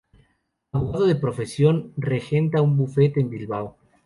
Abogado 0.71 1.05
de 1.05 1.13
profesión, 1.23 1.93
regenta 1.95 2.63
un 2.67 2.75
bufete 2.75 3.21
en 3.21 3.29
Bilbao. 3.29 3.77